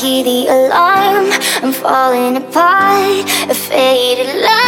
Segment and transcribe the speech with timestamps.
[0.00, 1.30] hear the alarm.
[1.62, 4.63] I'm falling apart, a faded light.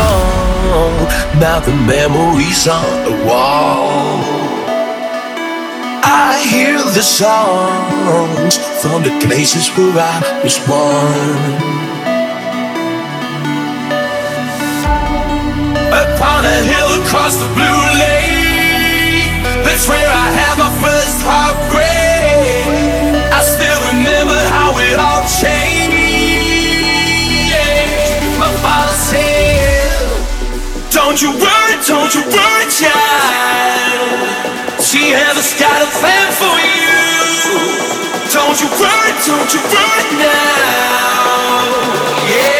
[0.00, 0.96] all
[1.36, 4.40] about the memories on the wall.
[6.02, 11.52] I hear the songs from the places where I was born.
[16.02, 21.90] Upon a hill across the blue lake, that's where I had my first heartbreak.
[23.38, 25.59] I still remember how it all changed.
[31.02, 34.20] Don't you worry, don't you worry, child.
[34.82, 36.92] She has got a plan for you.
[38.30, 41.64] Don't you worry, don't you worry now.
[42.28, 42.59] Yeah.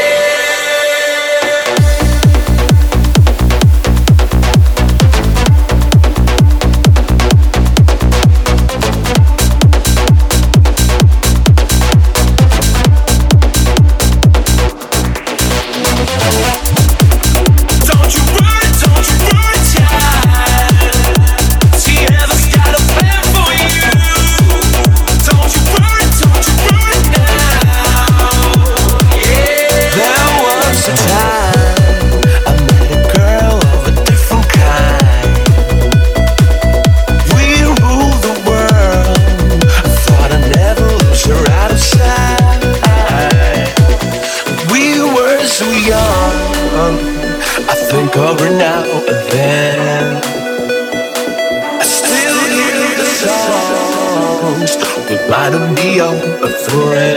[56.69, 57.10] Blue